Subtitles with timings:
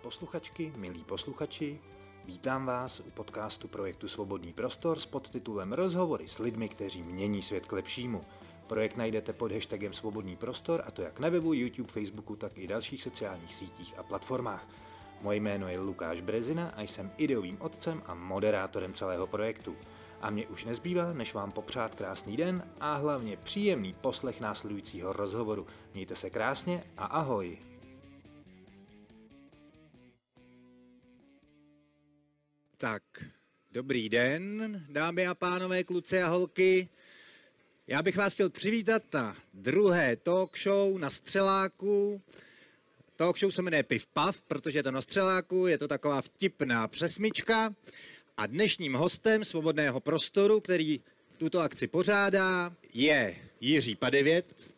[0.00, 1.80] posluchačky, milí posluchači,
[2.24, 7.66] vítám vás u podcastu projektu Svobodný prostor s podtitulem Rozhovory s lidmi, kteří mění svět
[7.66, 8.20] k lepšímu.
[8.66, 12.66] Projekt najdete pod hashtagem Svobodný prostor a to jak na webu, YouTube, Facebooku, tak i
[12.66, 14.66] dalších sociálních sítích a platformách.
[15.22, 19.76] Moje jméno je Lukáš Brezina a jsem ideovým otcem a moderátorem celého projektu.
[20.20, 25.66] A mě už nezbývá, než vám popřát krásný den a hlavně příjemný poslech následujícího rozhovoru.
[25.94, 27.69] Mějte se krásně a ahoj!
[32.80, 33.02] Tak,
[33.72, 36.88] dobrý den, dámy a pánové, kluci a holky.
[37.86, 42.22] Já bych vás chtěl přivítat na druhé talk show na Střeláku.
[43.16, 46.88] Talk show se jmenuje Piv Pav, protože je to na Střeláku, je to taková vtipná
[46.88, 47.74] přesmička.
[48.36, 51.00] A dnešním hostem Svobodného prostoru, který
[51.38, 54.70] tuto akci pořádá, je Jiří Padevět.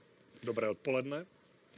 [0.42, 1.26] Dobré odpoledne.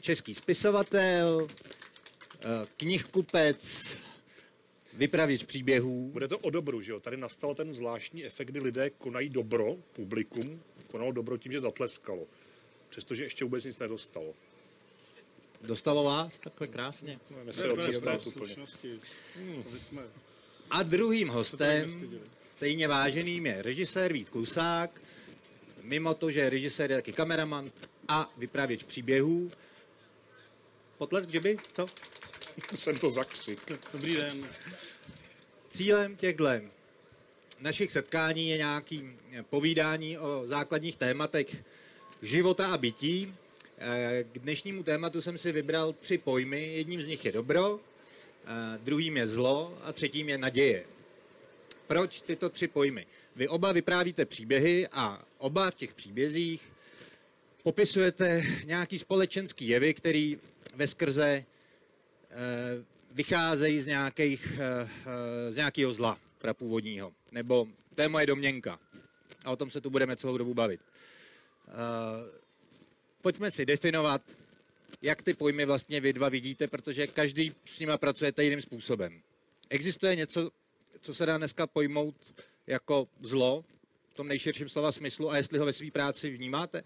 [0.00, 3.96] Český spisovatel, eh, knihkupec,
[4.94, 6.10] vypravěč příběhů.
[6.12, 7.00] Bude to o dobru, že jo?
[7.00, 10.60] Tady nastal ten zvláštní efekt, kdy lidé konají dobro, publikum
[10.94, 12.26] konalo dobro tím, že zatleskalo.
[12.88, 14.34] Přestože ještě vůbec nic nedostalo.
[15.62, 17.18] Dostalo vás takhle krásně.
[17.46, 18.56] Jestli ho představit úplně.
[19.36, 19.64] Hmm.
[20.70, 22.10] A druhým hostem,
[22.50, 25.00] stejně váženým, je režisér Vít Klusák.
[25.82, 27.70] Mimo to, že je režisér, je taky kameraman
[28.08, 29.50] a vypravěč příběhů.
[30.98, 31.56] Potlesk, že by?
[31.72, 31.86] Co?
[32.74, 33.60] Jsem to zakřik.
[33.92, 34.48] Dobrý den.
[35.68, 36.44] Cílem těchto
[37.60, 39.10] našich setkání je nějaký
[39.50, 41.56] povídání o základních tématech
[42.22, 43.34] života a bytí.
[43.78, 46.72] Eh, K dnešnímu tématu jsem si vybral tři pojmy.
[46.76, 47.80] Jedním z nich je dobro,
[48.44, 50.84] eh, druhým je zlo a třetím je naděje.
[51.86, 53.06] Proč tyto tři pojmy?
[53.36, 56.72] Vy oba vyprávíte příběhy a oba v těch příbězích
[57.62, 60.38] popisujete nějaký společenský jevy, který
[60.74, 61.44] ve skrze eh,
[63.10, 64.88] vycházejí z, nějakých, eh,
[65.48, 67.12] eh, z nějakého zla prapůvodního.
[67.32, 68.78] Nebo to je moje domněnka.
[69.44, 70.80] A o tom se tu budeme celou dobu bavit.
[73.22, 74.22] Pojďme si definovat,
[75.02, 79.20] jak ty pojmy vlastně vy dva vidíte, protože každý s nimi pracujete jiným způsobem.
[79.70, 80.50] Existuje něco,
[81.00, 82.14] co se dá dneska pojmout
[82.66, 83.64] jako zlo,
[84.10, 86.82] v tom nejširším slova smyslu, a jestli ho ve své práci vnímáte?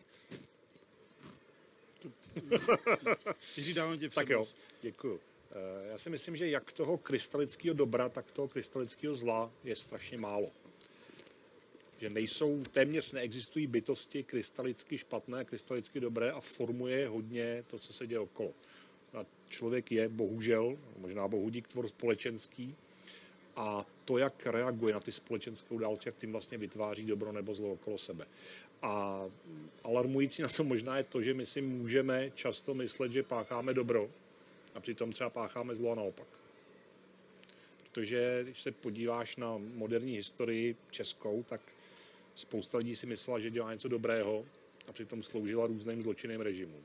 [3.56, 4.59] Jiří, dávám tě Tak jo, přednost.
[4.83, 5.21] děkuju.
[5.53, 10.19] Eh, Já si myslím, že jak toho krystalického dobra, tak toho krystalického zla je strašně
[10.19, 10.50] málo.
[12.00, 18.06] Že nejsou, téměř neexistují bytosti krystalicky špatné, krystalicky dobré a formuje hodně to, co se
[18.06, 18.50] děje okolo.
[19.15, 22.77] A člověk je bohužel, možná bohudík tvor společenský
[23.58, 27.72] a to, jak reaguje na ty společenské události, jak tím vlastně vytváří dobro nebo zlo
[27.72, 28.26] okolo sebe.
[28.82, 29.24] A
[29.84, 34.10] alarmující na to možná je to, že my si můžeme často myslet, že pácháme dobro
[34.74, 36.26] a přitom třeba pácháme zlo a naopak.
[37.82, 41.60] Protože když se podíváš na moderní historii českou, tak
[42.34, 44.44] spousta lidí si myslela, že dělá něco dobrého
[44.86, 46.82] a přitom sloužila různým zločinným režimům.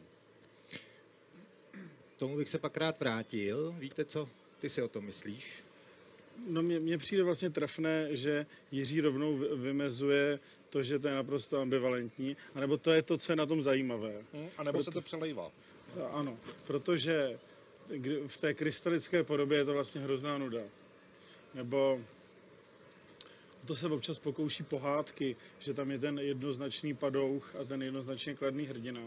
[2.17, 3.75] Tomu bych se pak rád vrátil.
[3.79, 4.29] Víte co?
[4.59, 5.63] Ty si o tom myslíš?
[6.47, 10.39] No mně, mně přijde vlastně trefné, že Jiří rovnou vy- vymezuje
[10.69, 14.13] to, že to je naprosto ambivalentní, anebo to je to, co je na tom zajímavé.
[14.57, 15.51] A nebo se Proto- to přelejvá.
[16.11, 17.39] Ano, protože
[18.27, 20.59] v té krystalické podobě je to vlastně hrozná nuda.
[21.53, 22.01] Nebo
[23.65, 28.65] to se občas pokouší pohádky, že tam je ten jednoznačný padouch a ten jednoznačně kladný
[28.65, 29.01] hrdina.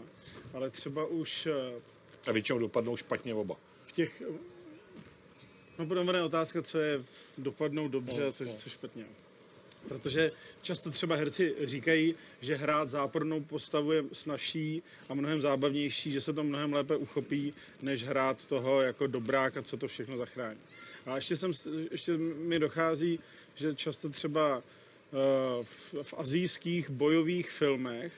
[0.53, 1.47] Ale třeba už
[2.27, 3.55] A většinou dopadnou špatně oba.
[3.85, 4.21] v těch...
[5.79, 7.03] No potom je otázka, co je
[7.37, 8.53] dopadnou dobře No, a co, no.
[8.53, 9.05] co špatně.
[9.87, 16.21] Protože často třeba herci říkají, že hrát zápornou postavu je snažší a mnohem zábavnější, že
[16.21, 20.59] se to mnohem lépe uchopí, než hrát toho jako dobráka, co to všechno zachrání.
[21.05, 21.51] A ještě, jsem,
[21.91, 23.19] ještě mi dochází,
[23.55, 28.13] že často třeba eh, v, v azijských bojových filmech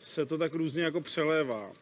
[0.00, 1.72] se to tak různě jako přelévá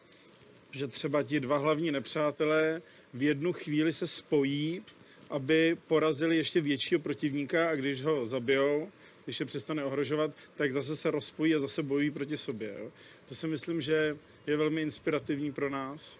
[0.71, 2.81] že třeba ti dva hlavní nepřátelé
[3.13, 4.83] v jednu chvíli se spojí,
[5.29, 8.91] aby porazili ještě většího protivníka a když ho zabijou,
[9.25, 12.75] když je přestane ohrožovat, tak zase se rozpojí a zase bojují proti sobě.
[12.79, 12.91] Jo.
[13.29, 16.17] To si myslím, že je velmi inspirativní pro nás.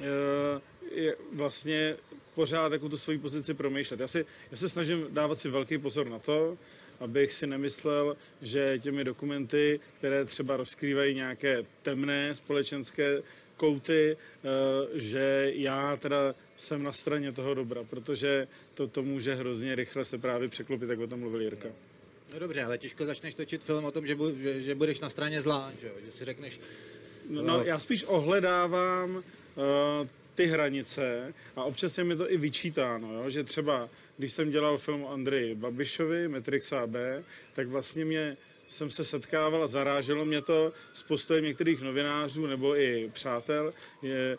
[0.00, 0.60] Eh,
[0.94, 1.96] Je vlastně
[2.34, 4.00] pořád jako tu svoji pozici promýšlet.
[4.00, 6.58] Já, si, já se snažím dávat si velký pozor na to,
[7.00, 13.22] abych si nemyslel, že těmi dokumenty, které třeba rozkrývají nějaké temné společenské
[13.62, 14.48] kouty, eh,
[14.98, 20.18] že já teda jsem na straně toho dobra, protože to, to může hrozně rychle se
[20.18, 21.68] právě překlopit, jak o tom mluvil Jirka.
[22.32, 25.10] No dobře, ale těžko začneš točit film o tom, že, bu, že, že budeš na
[25.10, 25.94] straně zla, že, jo?
[26.06, 26.60] že si řekneš,
[27.28, 29.22] No, no, já spíš ohledávám uh,
[30.34, 33.30] ty hranice a občas je mi to i vyčítáno, jo?
[33.30, 33.88] že třeba
[34.18, 36.96] když jsem dělal film o Andreji Babišovi, Matrix AB,
[37.54, 38.36] tak vlastně mě
[38.72, 43.72] jsem se setkával a zaráželo mě to s postojem některých novinářů nebo i přátel,
[44.02, 44.38] je,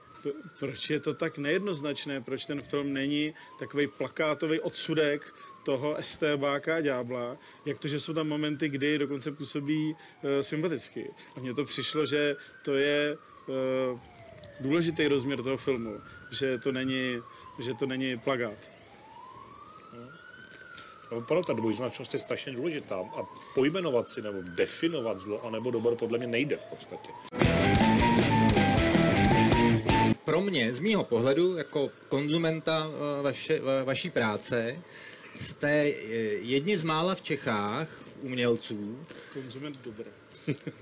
[0.59, 5.33] proč je to tak nejednoznačné, proč ten film není takový plakátový odsudek
[5.63, 11.09] toho STBáka a ďábla, jak to, že jsou tam momenty, kdy dokonce působí e, sympaticky.
[11.35, 12.35] A mně to přišlo, že
[12.65, 13.17] to je e,
[14.59, 16.01] důležitý rozměr toho filmu,
[16.31, 17.21] že to není,
[17.59, 18.82] že to není plagát.
[21.13, 23.25] No, opravdu ta dvojznačnost je strašně důležitá a
[23.55, 27.09] pojmenovat si nebo definovat zlo anebo dobro podle mě nejde v podstatě.
[30.25, 34.79] Pro mě, z mýho pohledu, jako konzumenta eh, vaše, vaší práce,
[35.39, 35.93] jste eh,
[36.41, 37.87] jedni z mála v Čechách
[38.21, 39.05] umělců.
[39.33, 40.11] Konzument dobra.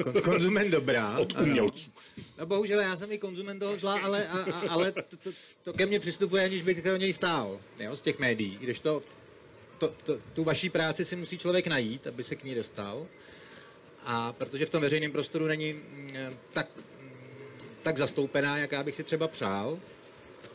[0.03, 1.17] Kon, konzument dobrá.
[1.19, 1.91] Od umělců.
[2.39, 5.29] No bohužel já jsem i konzument toho zla, ale, a, a, ale to, to,
[5.63, 8.57] to, ke mně přistupuje, aniž bych o něj stál, jo, z těch médií.
[8.61, 8.79] Když
[9.81, 13.07] to to, tu vaší práci si musí člověk najít, aby se k ní dostal.
[14.05, 16.13] A protože v tom veřejném prostoru není mm,
[16.53, 16.67] tak,
[17.01, 17.11] mm,
[17.83, 19.79] tak zastoupená, jaká bych si třeba přál.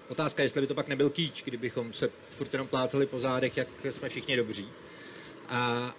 [0.09, 3.69] Otázka, jestli by to pak nebyl kýč, kdybychom se furt jenom pláceli po zádech, jak
[3.91, 4.69] jsme všichni dobří.
[5.49, 5.95] A,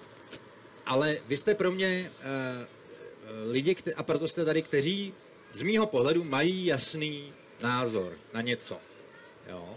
[0.86, 5.14] ale vy jste pro mě uh, lidi, kte- a proto jste tady, kteří
[5.54, 8.78] z mýho pohledu mají jasný názor na něco.
[9.50, 9.76] Jo?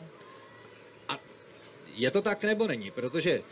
[1.95, 2.91] Je to tak nebo není?
[2.91, 3.43] Protože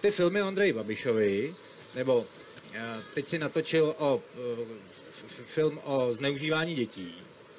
[0.00, 1.54] ty filmy Ondrej Babišovi,
[1.94, 2.26] nebo
[2.74, 7.14] eh, teď si natočil o, eh, film o zneužívání dětí,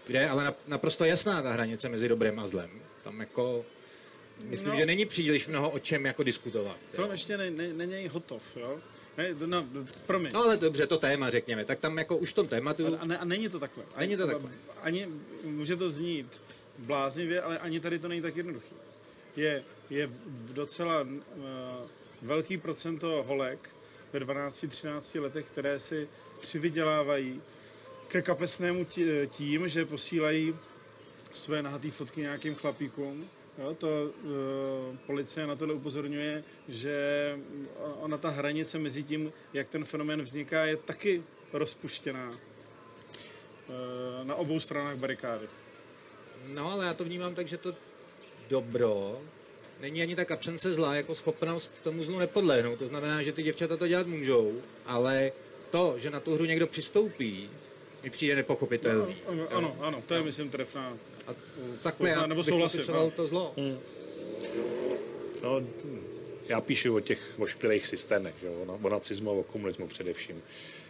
[0.08, 2.70] kde je ale naprosto jasná ta hranice mezi dobrem a zlem.
[3.04, 3.66] Tam jako
[4.42, 6.78] Myslím, no, že není příliš mnoho o čem jako diskutovat.
[6.90, 7.12] Film jo.
[7.12, 8.80] ještě ne, ne, není hotov, jo?
[9.18, 9.66] Ne, no,
[10.06, 10.32] promiň.
[10.34, 11.66] No ale dobře, to téma, řekněme.
[11.66, 12.96] Tak tam jako už v tom tématu...
[12.96, 13.84] A, a, ne, a není to takhle.
[13.98, 14.52] Není to takhle.
[14.82, 15.08] Ani,
[15.44, 16.42] může to znít
[16.78, 18.76] bláznivě, ale ani tady to není tak jednoduché
[19.38, 20.10] je, je
[20.54, 21.10] docela uh,
[22.22, 23.70] velký procento holek
[24.14, 27.42] ve 12-13 letech, které si přivydělávají
[28.08, 28.86] ke kapesnému
[29.30, 30.56] tím, že posílají
[31.34, 33.30] své nahatý fotky nějakým chlapíkům.
[33.58, 36.96] Jo, to uh, policie na tohle upozorňuje, že
[38.00, 41.24] ona ta hranice mezi tím, jak ten fenomén vzniká, je taky
[41.54, 42.38] rozpuštěná uh,
[44.24, 45.48] na obou stranách barikády.
[46.48, 47.76] No, ale já to vnímám tak, že to
[48.50, 49.22] dobro
[49.80, 52.80] není ani tak absence zla, jako schopnost tomu zlu nepodlehnout.
[52.80, 55.32] To znamená, že ty děvčata to dělat můžou, ale
[55.70, 57.50] to, že na tu hru někdo přistoupí,
[58.04, 59.16] mi přijde nepochopitelný.
[59.26, 60.98] No, ano, ano, ano, to je, myslím, trefná.
[61.28, 61.36] A
[61.82, 63.12] takhle já nebo souhlasím, no.
[63.12, 63.54] to zlo.
[63.58, 63.80] Hmm.
[65.44, 65.62] No,
[66.48, 68.50] já píšu o těch ošklivých systémech, že?
[68.50, 70.42] O, o nacismu a o komunismu především,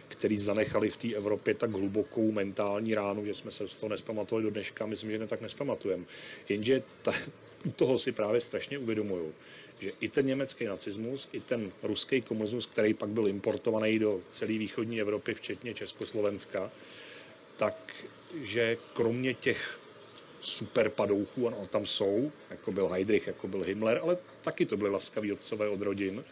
[0.08, 4.44] který zanechali v té Evropě tak hlubokou mentální ránu, že jsme se z toho nespamatovali
[4.44, 6.04] do dneška, myslím, že ne tak nespamatujeme.
[6.48, 7.12] Jenže ta,
[7.64, 9.34] u toho si právě strašně uvědomuju,
[9.80, 14.52] že i ten německý nacismus, i ten ruský komunismus, který pak byl importovaný do celé
[14.58, 16.70] východní Evropy, včetně Československa,
[17.56, 17.92] tak
[18.42, 19.80] že kromě těch
[20.40, 24.90] super padouchů, ano, tam jsou, jako byl Heydrich, jako byl Himmler, ale taky to byly
[24.90, 26.24] laskaví otcové od rodin,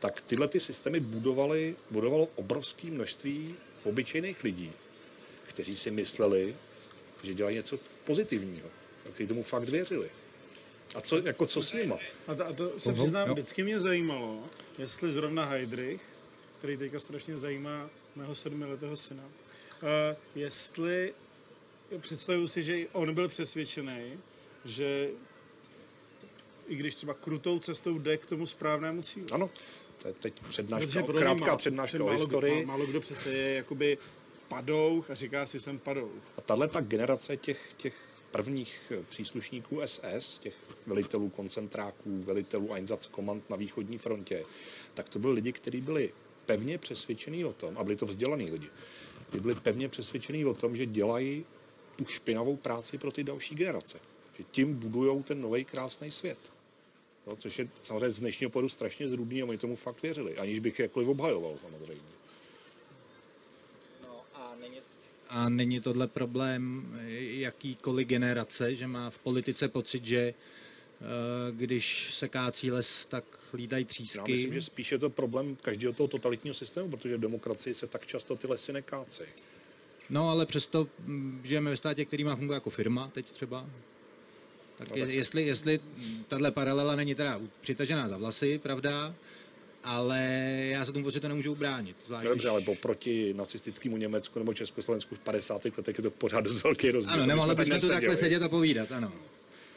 [0.00, 3.54] tak tyhle ty systémy budovaly, budovalo obrovské množství
[3.84, 4.72] obyčejných lidí,
[5.48, 6.56] kteří si mysleli,
[7.22, 8.68] že dělají něco pozitivního,
[9.12, 10.10] kteří tomu fakt věřili.
[10.94, 11.98] A co, jako co s nima?
[12.26, 14.44] A to, a to se přiznám, vždycky mě zajímalo,
[14.78, 16.02] jestli zrovna Heidrich,
[16.58, 19.88] který teďka strašně zajímá mého sedmiletého syna, uh,
[20.34, 21.14] jestli
[21.98, 24.18] představuju si, že on byl přesvědčený,
[24.64, 25.10] že
[26.68, 29.26] i když třeba krutou cestou jde k tomu správnému cíli.
[29.32, 29.50] Ano,
[30.02, 32.54] to je teď přednáška, krátká přednáška o historii.
[32.54, 33.98] Málo, málo kdo přece je jakoby
[34.48, 36.10] padouch a říká si jsem padouch.
[36.38, 37.94] A tahle ta generace těch, těch
[38.30, 40.54] prvních eh, příslušníků SS, těch
[40.86, 44.44] velitelů koncentráků, velitelů Einsatzkommand na východní frontě,
[44.94, 46.12] tak to byli lidi, kteří byli
[46.46, 48.68] pevně přesvědčení o tom, a byli to vzdělaní lidi,
[49.28, 51.44] kteří byli pevně přesvědčení o tom, že dělají
[51.96, 53.98] tu špinavou práci pro ty další generace.
[54.38, 56.38] Že tím budují ten nový krásný svět.
[57.26, 60.58] No, což je samozřejmě z dnešního pohledu strašně zrůdný a oni tomu fakt věřili, aniž
[60.58, 62.02] bych je jakkoliv obhajoval samozřejmě.
[65.28, 70.34] A není tohle problém jakýkoliv generace, že má v politice pocit, že eh,
[71.52, 74.18] když se kácí les, tak lítají třísky.
[74.18, 77.86] Já myslím, že spíš je to problém každého toho totalitního systému, protože v demokracii se
[77.86, 79.28] tak často ty lesy nekácejí.
[80.10, 83.66] No, ale přesto mm, žijeme ve státě, který má fungovat jako firma teď třeba.
[84.78, 85.08] Tak, no, tak...
[85.08, 85.80] jestli, jestli
[86.28, 89.14] tahle paralela není teda přitažená za vlasy, pravda,
[89.84, 90.20] ale
[90.70, 91.96] já se tomu pocitu nemůžu ubránit.
[92.06, 95.64] Zvlášť, no Dobře, ale proti nacistickému Německu nebo Československu v 50.
[95.64, 97.14] letech je to pořád dost velký rozdíl.
[97.14, 99.12] Ano, nemohli bychom tu takhle sedět a povídat, ano.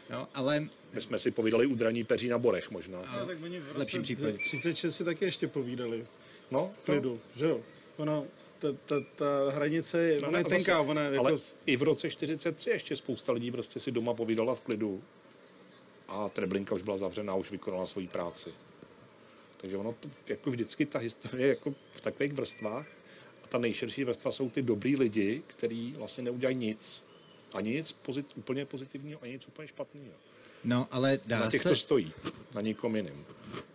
[0.09, 0.67] Jo, ale...
[0.93, 2.99] My jsme si povídali udraní peří na borech možná.
[3.19, 4.37] No, tak oni v lepším případě.
[4.37, 6.05] 36 si taky ještě povídali.
[6.51, 7.39] No, klidu, no.
[7.39, 7.61] že jo.
[7.97, 8.25] Ono,
[8.59, 11.25] ta, ta, ta hranice je, no, ona je tenká, ona jako...
[11.25, 15.03] Ale i v roce 43 ještě spousta lidí prostě si doma povídala v klidu
[16.07, 18.53] a Treblinka už byla zavřená, už vykonala svoji práci.
[19.57, 22.87] Takže ono to, jako vždycky ta historie jako v takových vrstvách
[23.43, 27.03] a ta nejširší vrstva jsou ty dobrý lidi, kteří vlastně neudělají nic.
[27.53, 30.13] Ani nic pozit, úplně pozitivního, ani nic úplně špatného.
[30.63, 31.69] No, ale dá na těch se...
[31.69, 32.13] to stojí,
[32.55, 33.25] na nikom jiným.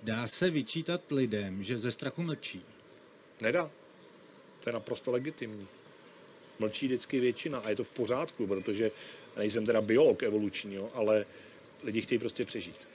[0.02, 2.62] Dá se vyčítat lidem, že ze strachu mlčí?
[3.40, 3.70] Nedá.
[4.64, 5.68] To je naprosto legitimní.
[6.58, 8.90] Mlčí vždycky většina a je to v pořádku, protože
[9.36, 11.26] nejsem teda biolog evoluční, ale
[11.82, 12.88] lidi chtějí prostě přežít.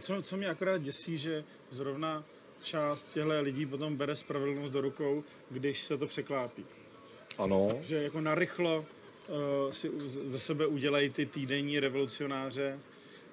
[0.00, 2.24] Co, co mě akorát děsí, že zrovna
[2.62, 6.64] část těchto lidí potom bere spravedlnost do rukou, když se to překlápí.
[7.38, 7.78] Ano.
[7.80, 8.86] Že jako narychlo
[9.28, 9.90] uh, si
[10.24, 12.78] ze sebe udělají ty týdenní revolucionáře.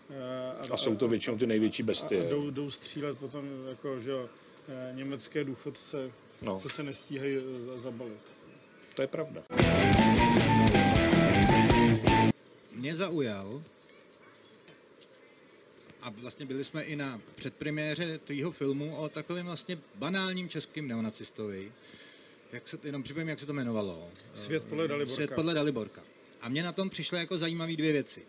[0.09, 2.21] Uh, a, a jsou to většinou ty největší bestie.
[2.21, 4.27] A, a jdou, jdou střílet potom jako, že uh,
[4.93, 6.11] německé důchodce,
[6.41, 6.59] no.
[6.59, 7.37] co se nestíhají
[7.75, 8.21] zabalit.
[8.95, 9.43] To je pravda.
[12.71, 13.61] Mě zaujal,
[16.03, 21.71] a vlastně byli jsme i na předpremiéře tvýho filmu o takovém vlastně banálním českým neonacistovi.
[22.51, 24.09] Jak se, jenom připomím, jak se to jmenovalo.
[24.33, 25.15] Svět podle Daliborka.
[25.15, 26.01] Svět podle Daliborka.
[26.41, 28.25] A mě na tom přišly jako zajímavé dvě věci.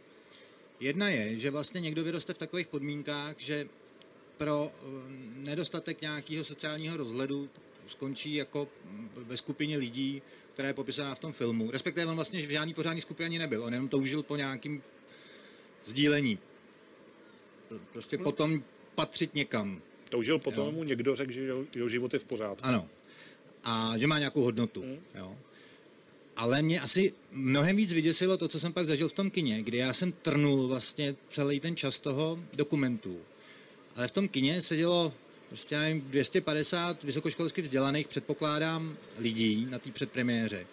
[0.81, 3.69] Jedna je, že vlastně někdo vyroste v takových podmínkách, že
[4.37, 4.87] pro eh,
[5.37, 7.51] nedostatek nějakého sociálního rozhledu
[7.87, 8.69] skončí jako
[9.15, 10.23] ve skupině lidí,
[10.53, 11.71] která je popisana v tom filmu.
[11.71, 13.65] Respektive on vlastně v žádný pořádný skupině ani nebyl.
[13.65, 14.83] On jenom toužil po nějakým
[15.85, 16.39] sdílení
[17.93, 18.25] Prostě no.
[18.25, 18.63] potom
[18.95, 19.83] patřit někam.
[20.09, 20.73] Toužil potom jo.
[20.73, 22.67] mu někdo řekl, že jeho život je v pořádku.
[22.67, 22.89] Ano.
[23.65, 24.83] A že má nějakou hodnotu.
[24.83, 24.99] Hmm.
[25.15, 25.37] Jo.
[26.37, 29.79] Ale mě asi mnohem víc vyděsilo to, co jsem pak zažil v tom kině, kdy
[29.79, 33.21] já jsem trnul vlastně celý ten čas toho dokumentu.
[33.97, 35.15] Ale v tom kině sedělo
[35.55, 40.67] prostě nevím, 250 vysokoškolsky vzdělaných, předpokládám, lidí na té předpremiéře.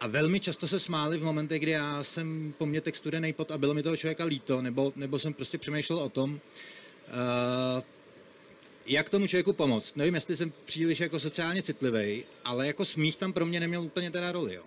[0.00, 3.50] A velmi často se smáli v momentech, kdy já jsem po mně text studený pot
[3.50, 7.82] a bylo mi toho člověka líto, nebo, nebo jsem prostě přemýšlel o tom, uh,
[8.86, 9.96] jak tomu člověku pomoct.
[9.96, 14.10] Nevím, jestli jsem příliš jako sociálně citlivý, ale jako smích tam pro mě neměl úplně
[14.10, 14.54] teda roli.
[14.54, 14.62] Jo.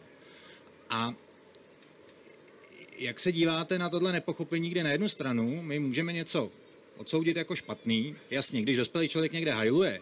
[0.89, 1.13] A
[2.97, 6.51] jak se díváte na tohle nepochopení, kde na jednu stranu my můžeme něco
[6.97, 9.99] odsoudit jako špatný, jasně, když dospělý člověk někde hajluje,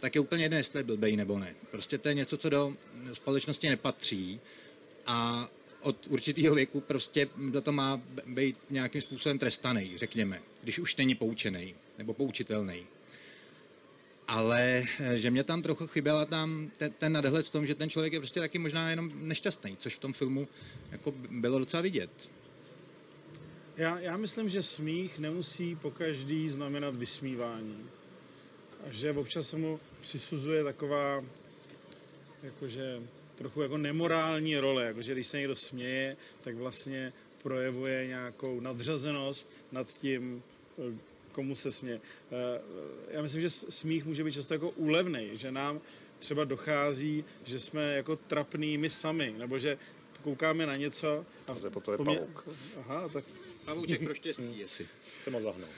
[0.00, 1.54] tak je úplně jedno, jestli je blbej nebo ne.
[1.70, 2.74] Prostě to je něco, co do
[3.12, 4.40] společnosti nepatří
[5.06, 5.48] a
[5.80, 11.14] od určitého věku prostě za to má být nějakým způsobem trestaný, řekněme, když už není
[11.14, 12.86] poučený nebo poučitelný.
[14.28, 17.90] Ale eh, že mě tam trochu chyběla tam ten, ten nadhled v tom, že ten
[17.90, 20.48] člověk je prostě taky možná jenom nešťastný, což v tom filmu
[20.92, 22.30] jako bylo docela vidět.
[23.78, 27.86] Já, já myslím, že smích nemusí po každý znamenat vysmívání.
[28.86, 31.24] A že občas se mu přisuzuje taková
[32.42, 33.02] jakože
[33.34, 39.88] trochu jako nemorální role, jakože když se někdo směje, tak vlastně projevuje nějakou nadřazenost nad
[39.88, 40.42] tím,
[41.32, 42.00] komu se směje.
[42.30, 42.60] Eh,
[43.10, 45.80] já myslím, že smích může být často jako úlevný, že nám
[46.18, 49.78] třeba dochází, že jsme jako trapný my sami, nebo že
[50.22, 51.54] koukáme na něco a...
[51.54, 52.48] To to je pavouk.
[52.76, 53.24] Aha, tak...
[53.68, 54.86] Pavouček pro štěstí, jestli.
[55.20, 55.68] Jsem ho zahnul.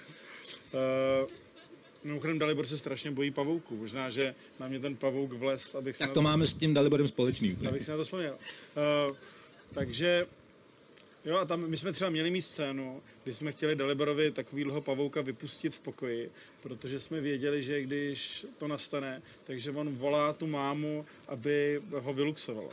[0.73, 1.31] Uh,
[2.05, 3.77] Mimochodem Dalibor se strašně bojí pavouků.
[3.77, 7.09] Možná, že na mě ten pavouk vles, abych Tak to, to máme s tím Daliborem
[7.09, 7.59] společný.
[7.69, 8.39] Abych se na to vzpomněl.
[9.09, 9.17] Uh,
[9.75, 10.27] takže
[11.25, 15.21] Jo, a tam my jsme třeba měli mít scénu, kdy jsme chtěli Daliborovi takovýhle pavouka
[15.21, 16.31] vypustit v pokoji,
[16.61, 22.71] protože jsme věděli, že když to nastane, takže on volá tu mámu, aby ho vyluxovala.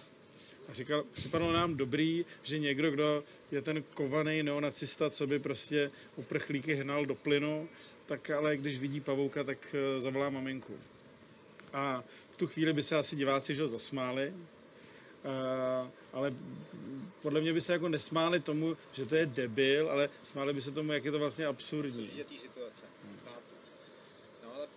[0.69, 5.91] A říkal, připadalo nám dobrý, že někdo, kdo je ten kovaný neonacista, co by prostě
[6.15, 7.69] uprchlíky hnal do plynu,
[8.05, 10.73] tak ale když vidí pavouka, tak eh, zavolá maminku.
[11.73, 14.33] A v tu chvíli by se asi diváci že zasmáli,
[15.17, 16.33] Uh, ale
[17.21, 20.71] podle mě by se jako nesmáli tomu, že to je debil, ale smáli by se
[20.71, 22.09] tomu, jak je to vlastně absurdní.
[22.15, 22.85] Je situace.
[24.43, 24.67] No, ale...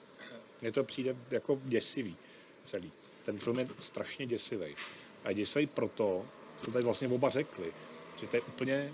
[0.61, 2.17] Mně to přijde jako děsivý
[2.65, 2.93] celý.
[3.25, 4.77] Ten film je strašně děsivý.
[5.25, 6.27] A je děsivý proto,
[6.65, 7.73] co tady vlastně oba řekli,
[8.21, 8.93] že to je úplně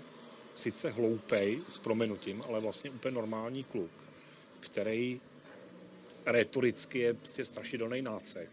[0.55, 3.91] sice hloupej, s promenutím, ale vlastně úplně normální kluk,
[4.59, 5.21] který
[6.25, 8.49] retoricky je prostě strašidelný nácek,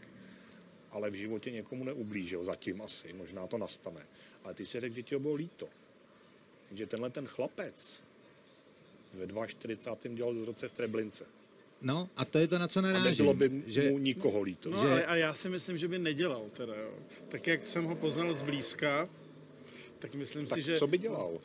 [0.90, 4.06] ale v životě někomu neublížil, zatím asi, možná to nastane.
[4.44, 5.68] Ale ty si řekl, že ti bylo líto.
[6.72, 8.02] že tenhle ten chlapec
[9.14, 10.14] ve 42.
[10.14, 11.26] dělal roce v Treblince.
[11.84, 13.10] No a to je to, na co A narážím.
[13.10, 14.70] nebylo by mu že, nikoho líto.
[14.70, 16.94] No, Že- ale, a já si myslím, že by nedělal teda, jo.
[17.28, 19.08] Tak jak jsem ho poznal zblízka,
[19.98, 20.78] tak myslím Tak si, že...
[20.78, 21.38] co by dělal?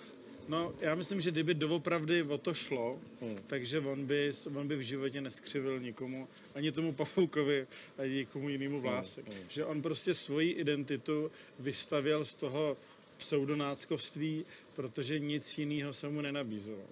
[0.48, 3.38] No, já myslím, že kdyby doopravdy o to šlo, Hmm.
[3.48, 7.68] takže on by, on by v životě neskřivil nikomu, ani tomu Pavoukovi,
[7.98, 9.26] ani nikomu jinému vlásek.
[9.28, 9.46] Hmm, hmm.
[9.50, 12.78] Že on prostě svoji identitu vystavěl z toho
[13.18, 16.84] pseudonáckovství, protože nic jiného se mu nenabízelo.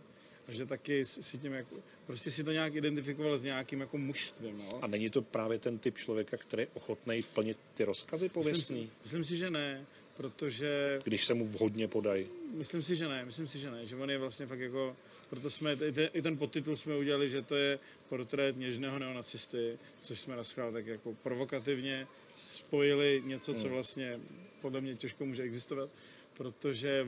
[0.48, 1.76] A že taky si tím jako,
[2.06, 4.84] prostě si to nějak identifikoval s nějakým jako mužstvím, no.
[4.84, 8.84] A není to právě ten typ člověka, který je ochotný plnit ty rozkazy Myslím, pověstný,
[8.86, 9.86] si- myslím si, že ne,
[10.18, 12.28] protože když se mu vhodně podají?
[12.54, 14.96] Myslím si, že ne, myslím si, že ne, že on je vlastně fakt jako,
[15.30, 19.78] proto jsme, i ten, i ten podtitul jsme udělali, že to je portrét něžného neonacisty,
[20.02, 23.72] což jsme naschvál tak jako provokativně spojili něco, co Hmm.
[23.72, 24.20] vlastně
[24.62, 25.90] podle mě těžko může existovat,
[26.38, 27.04] protože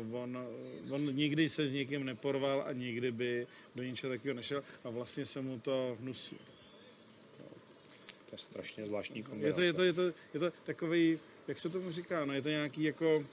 [0.00, 0.38] uh, on,
[0.90, 5.26] on nikdy se s někým neporval a nikdy by do ničeho takového nešel a vlastně
[5.26, 6.36] se mu to hnusí.
[8.28, 9.54] To je strašně zvláštní Je kombinace.
[9.56, 10.02] to, je to, je to,
[10.34, 11.18] je to takový,
[11.48, 13.24] jak se tomu říká, no je to nějaký jako,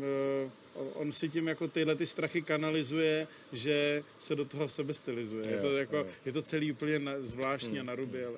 [0.00, 0.50] eh,
[0.94, 5.46] on si tím jako tyhle ty strachy kanalizuje, že se do toho sebe stylizuje.
[5.48, 6.06] Je Jo, to, jako, jo.
[6.24, 8.36] je to celý úplně na, zvláštní a Hmm, narubě, ale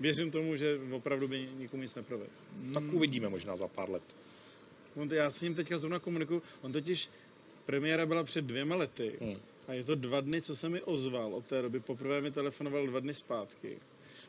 [0.00, 2.30] věřím tomu, že opravdu by nikomu nic neprovedl.
[2.74, 4.02] Tak uvidíme možná za pár let.
[4.96, 7.10] On, já s ním teďka zrovna komunikuju, on totiž,
[7.66, 9.36] premiéra byla před dvěma lety Hmm.
[9.68, 11.80] a je to dva dny, co se mi ozval od té doby.
[11.80, 13.78] Poprvé mi telefonoval dva dny zpátky.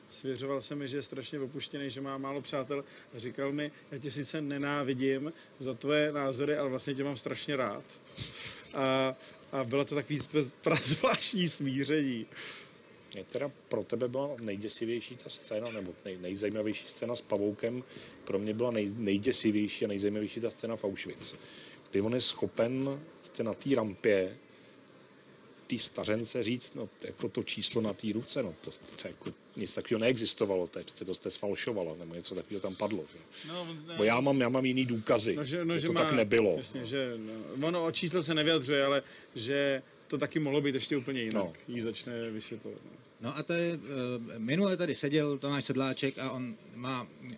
[0.09, 3.97] Svěřoval se mi, že je strašně opuštěný, že má málo přátel a říkal mi, já
[3.97, 7.83] tě sice nenávidím za tvoje názory, ale vlastně tě mám strašně rád.
[8.73, 9.15] A,
[9.51, 10.19] a bylo to takový
[10.83, 12.25] zvláštní smíření.
[13.13, 17.83] Mě teda pro tebe byla nejděsivější ta scéna, nebo nej, nejzajímavější scéna s Pavoukem,
[18.23, 21.35] pro mě byla nej, nejděsivější a nejzajímavější ta scéna v Auschwitz.
[21.91, 24.37] Kdy on je schopen jste na té rampě
[25.67, 29.73] té stařence říct, no, jako to číslo na té ruce, no, to, to jako nic
[29.73, 33.05] takového neexistovalo, to, je, prostě to jste sfalšovala, nebo něco takového tam padlo.
[33.13, 33.47] Že?
[33.47, 36.13] No, Bo já mám, já mám jiný důkazy, no, že, no, že to má, tak
[36.13, 36.55] nebylo.
[36.57, 37.13] Jasně, že
[37.57, 39.03] no, ono o čísle se nevyjadřuje, ale
[39.35, 41.43] že to taky mohlo být ještě úplně jinak.
[41.43, 41.53] No.
[41.67, 42.81] Jí začne vysvětlovat.
[42.85, 42.91] no.
[43.21, 47.37] No a to je, eh, minule tady seděl Tomáš Sedláček a on má eh,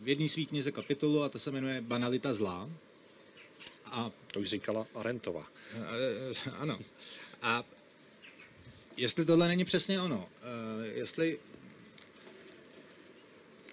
[0.00, 2.70] v jedné svý knize kapitolu a to se jmenuje Banalita zla.
[3.84, 5.46] A To už říkala Arentová.
[5.74, 6.78] Eh, ano.
[7.42, 7.64] A
[8.96, 11.38] jestli tohle není přesně ono, eh, jestli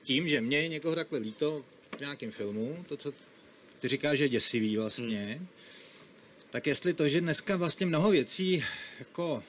[0.01, 1.65] tím, že mě někoho takhle líto
[1.97, 3.13] v nějakém filmu, to, co
[3.79, 5.47] ty říkáš, že je děsivý vlastně, hmm.
[6.53, 8.63] Tak jestli to, že dneska vlastně mnoho věcí
[8.99, 9.43] jako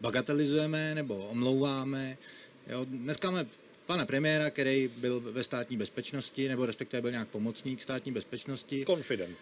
[0.00, 2.18] bagatelizujeme nebo omlouváme,
[2.66, 3.46] jo, dneska máme
[3.86, 9.38] pana premiéra, který byl ve státní bezpečnosti, nebo respektive byl nějak pomocník státní bezpečnosti, Confident.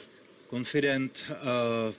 [0.51, 1.95] confident, uh,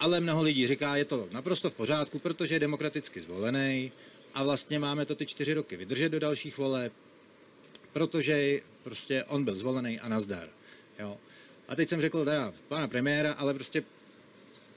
[0.00, 3.92] ale mnoho lidí říká, je to naprosto v pořádku, protože je demokraticky zvolený
[4.34, 6.92] a vlastně máme to ty čtyři roky vydržet do dalších voleb,
[7.92, 10.48] protože prostě on byl zvolený a nazdar.
[10.98, 11.18] Jo.
[11.70, 13.82] A teď jsem řekl teda pana premiéra, ale prostě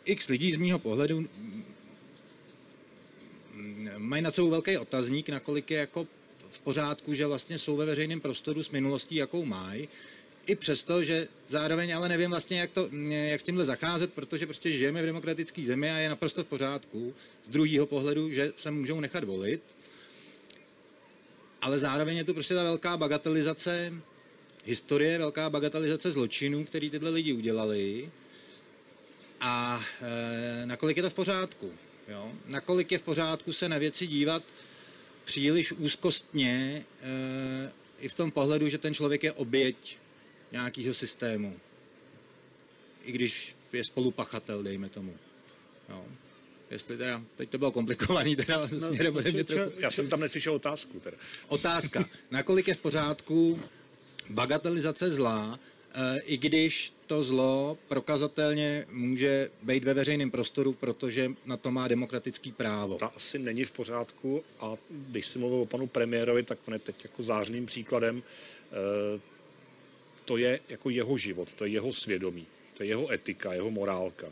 [0.06, 1.29] x lidí z mýho pohledu
[3.97, 6.08] mají nad sebou velký otazník, nakolik je jako
[6.49, 9.89] v pořádku, že vlastně jsou ve veřejném prostoru s minulostí, jakou mají,
[10.45, 14.71] i přesto, že zároveň ale nevím vlastně, jak, to, jak s tímhle zacházet, protože prostě
[14.71, 18.99] žijeme v demokratické zemi a je naprosto v pořádku z druhého pohledu, že se můžou
[18.99, 19.62] nechat volit.
[21.62, 23.93] Ale zároveň je tu prostě ta velká bagatelizace
[24.65, 28.12] historie, velká bagatelizace zločinů, který tyhle lidi udělali.
[29.41, 31.71] A e, nakolik je to v pořádku?
[32.08, 32.32] Jo?
[32.45, 34.43] Nakolik je v pořádku se na věci dívat
[35.26, 39.97] příliš úzkostně e, i v tom pohledu, že ten člověk je oběť
[40.52, 41.60] nějakého systému.
[43.04, 45.17] I když je spolupachatel, dejme tomu.
[45.89, 46.06] Jo.
[46.71, 49.71] Jestli teda, teď to bylo komplikovaný, teda no, směrem ode mě če- trochu.
[49.80, 50.99] Já jsem tam neslyšel otázku.
[50.99, 51.17] Teda.
[51.47, 52.06] Otázka.
[52.32, 53.60] Nakolik je v pořádku
[54.30, 55.60] bagatelizace zla,
[55.94, 61.88] e, i když to zlo prokazatelně může být ve veřejném prostoru, protože na to má
[61.88, 62.96] demokratický právo.
[62.98, 66.80] Ta asi není v pořádku a když si mluvil o panu premiérovi, tak on je
[66.80, 68.24] teď jako zářným příkladem.
[68.72, 69.20] Eh,
[70.26, 74.28] To je jako jeho život, to je jeho svědomí, to je jeho etika, jeho morálka.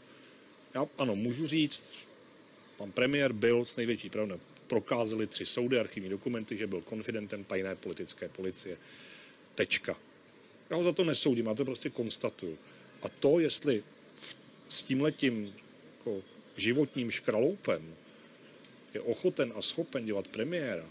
[0.73, 1.83] Já ano, můžu říct,
[2.77, 7.75] pan premiér byl s největší pravdou, prokázali tři soudy, archivní dokumenty, že byl konfidentem tajné
[7.75, 8.77] politické policie.
[9.55, 9.95] Tečka.
[10.69, 12.57] Já ho za to nesoudím, já to prostě konstatuju.
[13.01, 13.83] A to, jestli
[14.67, 15.53] s tímhletím
[15.97, 16.21] jako
[16.57, 17.95] životním škraloupem
[18.93, 20.85] je ochoten a schopen dělat premiéra,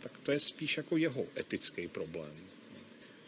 [0.00, 2.32] tak to je spíš jako jeho etický problém.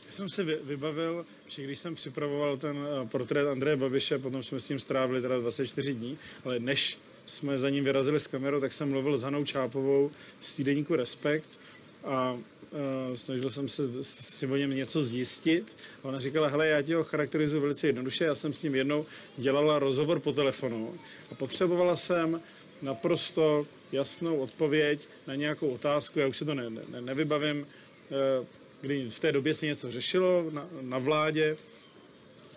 [0.06, 4.42] Já jsem si vy- vybavil, že když jsem připravoval ten eh, portrét Andreje Babiše, potom
[4.42, 8.60] jsme s tím strávili teda 24 dní, ale než jsme za ním vyrazili s kamerou,
[8.60, 11.58] tak jsem mluvil s Hanou Čápovou z týdeníku Respekt
[12.04, 15.76] a uh, snažil jsem se si o něm něco zjistit.
[16.02, 19.06] A ona říkala, hele, já ti ho charakterizuji velice jednoduše, já jsem s ním jednou
[19.36, 20.94] dělala rozhovor po telefonu
[21.30, 22.40] a potřebovala jsem
[22.82, 28.46] naprosto jasnou odpověď na nějakou otázku, já už si to ne, ne, nevybavím, uh,
[28.80, 31.56] kdy v té době se něco řešilo na, na vládě,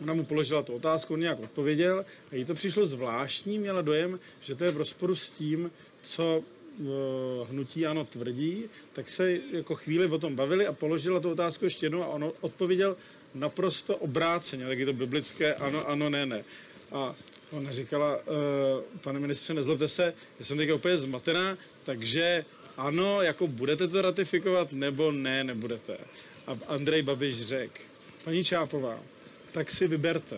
[0.01, 4.19] Ona mu položila tu otázku, on nějak odpověděl a jí to přišlo zvláštní, měla dojem,
[4.41, 5.71] že to je v rozporu s tím,
[6.03, 6.43] co
[7.49, 11.85] hnutí ano tvrdí, tak se jako chvíli o tom bavili a položila tu otázku ještě
[11.85, 12.97] jednou a on odpověděl
[13.33, 16.43] naprosto obráceně, tak je to biblické ano, ano, ne, ne.
[16.91, 17.15] A
[17.51, 18.21] ona říkala, e,
[19.01, 22.45] pane ministře, nezlobte se, já jsem teď úplně zmatená, takže
[22.77, 25.97] ano, jako budete to ratifikovat, nebo ne, nebudete.
[26.47, 27.81] A Andrej Babiš řekl,
[28.23, 28.99] paní Čápová,
[29.51, 30.37] tak si vyberte.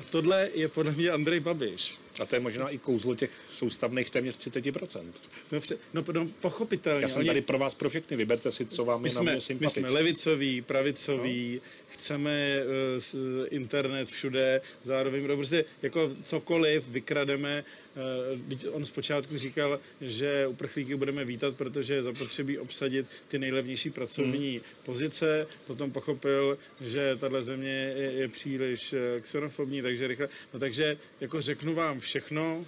[0.00, 2.01] A tohle je podle mě Andrej Babiš.
[2.20, 5.04] A to je možná i kouzlo těch soustavných téměř 30%.
[5.52, 5.60] No,
[5.94, 7.02] no, no pochopitelně.
[7.02, 9.32] Já jsem tady pro vás pro všechny, vyberte si, co vám my je jsme, na
[9.32, 9.80] mě sympatické.
[9.80, 11.70] My jsme levicoví, pravicoví, no.
[11.86, 12.58] chceme
[13.14, 17.64] uh, internet všude, zároveň prostě jako cokoliv vykrademe.
[17.96, 24.50] Uh, on zpočátku říkal, že uprchlíky budeme vítat, protože je zapotřebí obsadit ty nejlevnější pracovní
[24.52, 24.60] hmm.
[24.84, 25.46] pozice.
[25.66, 30.28] Potom pochopil, že tahle země je, je příliš xenofobní, eh, takže rychle.
[30.54, 32.66] No takže jako řeknu vám všechno,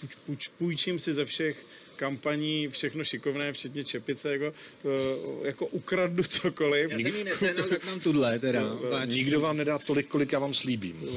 [0.00, 6.22] půjč, půjč, půjčím si ze všech kampaní všechno šikovné, včetně čepice, jako, uh, jako ukradnu
[6.22, 6.90] cokoliv.
[6.90, 8.60] Já jsem ji nesehnal, tak mám tuhle teda.
[8.60, 11.08] No, Nikdo vám nedá tolik, kolik já vám slíbím.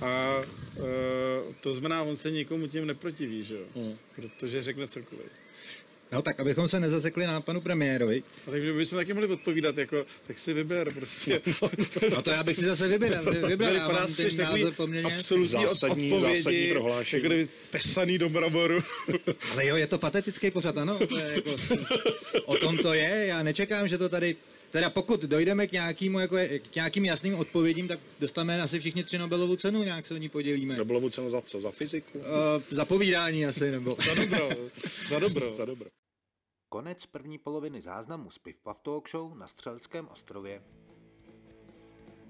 [0.00, 0.42] A
[0.76, 0.84] uh,
[1.60, 3.66] to znamená, on se nikomu tím neprotiví, že jo?
[3.76, 3.96] Hmm.
[4.16, 5.26] Protože řekne cokoliv.
[6.14, 8.22] No tak, abychom se nezazekli na panu premiérovi.
[8.46, 11.40] A takže bychom taky mohli odpovídat, jako, tak si vyber prostě.
[12.10, 13.24] no to já bych si zase vybral.
[13.48, 15.16] vybral já mám ten názor poměrně...
[15.16, 17.22] Absolutní zásadní, odpovědi, zásadní prohlášení.
[17.22, 18.78] Jako kdyby tesaný do mramoru.
[19.52, 20.98] Ale jo, je to patetický pořad, ano.
[21.06, 21.56] To je jako,
[22.44, 24.36] o tom to je, já nečekám, že to tady
[24.70, 26.36] Teda pokud dojdeme k, nějakému, jako,
[26.70, 30.28] k nějakým jasným odpovědím, tak dostaneme asi všichni tři Nobelovu cenu, nějak se o ní
[30.28, 30.76] podělíme.
[30.76, 31.60] Nobelovu cenu za co?
[31.60, 32.18] Za fyziku?
[32.18, 32.24] Uh,
[32.70, 33.96] za povídání asi, nebo...
[34.06, 34.48] za dobro.
[35.08, 35.54] za dobro.
[35.54, 35.88] za dobro.
[36.74, 40.62] Konec první poloviny záznamu z Pivpav Talk Show na Střeleckém ostrově.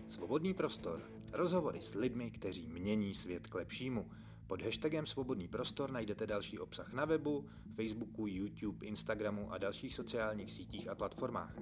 [0.09, 1.02] Svobodný prostor.
[1.33, 4.11] Rozhovory s lidmi, kteří mění svět k lepšímu.
[4.46, 10.52] Pod hashtagem Svobodný prostor najdete další obsah na webu, Facebooku, YouTube, Instagramu a dalších sociálních
[10.52, 11.57] sítích a platformách.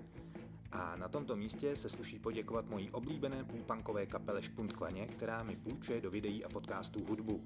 [0.72, 6.00] A na tomto místě se sluší poděkovat mojí oblíbené půlpankové kapele Špuntkvaně, která mi půjčuje
[6.00, 7.44] do videí a podcastů hudbu.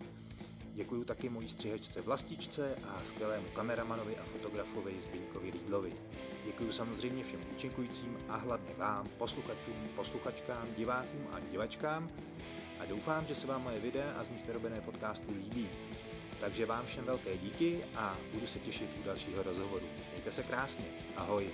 [0.76, 5.92] Děkuji taky mojí střihečce Vlastičce a skvělému kameramanovi a fotografovi Zbyňkovi Rýdlovi.
[6.44, 12.10] Děkuji samozřejmě všem účinkujícím a hlavně vám, posluchačům, posluchačkám, divákům a divačkám
[12.80, 15.68] a doufám, že se vám moje videa a z nich vyrobené podcasty líbí.
[16.40, 19.86] Takže vám všem velké díky a budu se těšit u dalšího rozhovoru.
[20.12, 20.84] Mějte se krásně.
[21.16, 21.50] Ahoj.